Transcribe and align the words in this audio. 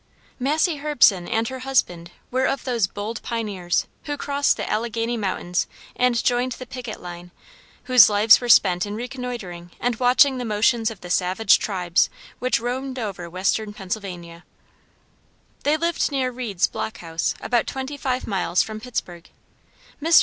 Massy 0.39 0.77
Herbeson 0.79 1.27
and 1.27 1.47
her 1.49 1.59
husband 1.59 2.09
were 2.31 2.45
of 2.47 2.63
those 2.63 2.87
bold 2.87 3.21
pioneers 3.21 3.85
who 4.05 4.17
crossed 4.17 4.57
the 4.57 4.67
Alleghany 4.67 5.15
Mountains 5.15 5.67
and 5.95 6.23
joined 6.23 6.53
the 6.53 6.65
picket 6.65 6.99
line, 6.99 7.29
whose 7.83 8.09
lives 8.09 8.41
were 8.41 8.49
spent 8.49 8.87
in 8.87 8.95
reconnoitering 8.95 9.69
and 9.79 9.97
watching 9.99 10.39
the 10.39 10.43
motions 10.43 10.89
of 10.89 11.01
the 11.01 11.11
savage 11.11 11.59
tribes 11.59 12.09
which 12.39 12.59
roamed 12.59 12.97
over 12.97 13.29
Western 13.29 13.73
Pennsylvania. 13.73 14.43
[Footnote: 15.63 15.71
Massey 15.71 15.71
Herbeson's 15.71 15.77
Deposition.] 15.77 15.77
They 15.77 15.77
lived 15.77 16.11
near 16.23 16.31
Reed's 16.31 16.67
block 16.67 16.97
house, 16.97 17.35
about 17.39 17.67
twenty 17.67 17.95
five 17.95 18.25
miles 18.25 18.63
from 18.63 18.79
Pittsburgh. 18.79 19.29
Mr. 20.01 20.19